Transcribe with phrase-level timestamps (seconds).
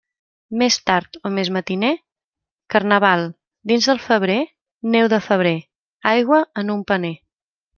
[0.59, 1.91] Més tard o més matiner,
[2.75, 3.27] Carnaval,
[3.73, 4.39] dins del febrer
[4.97, 5.55] Neu de febrer,
[6.17, 7.15] aigua en un paner.